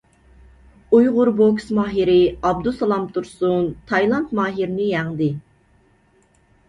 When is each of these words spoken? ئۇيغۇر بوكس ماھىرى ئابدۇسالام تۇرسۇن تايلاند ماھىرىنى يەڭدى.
ئۇيغۇر 0.99 1.29
بوكس 1.41 1.67
ماھىرى 1.79 2.15
ئابدۇسالام 2.51 3.05
تۇرسۇن 3.19 3.69
تايلاند 3.93 4.35
ماھىرىنى 4.41 4.89
يەڭدى. 4.97 5.33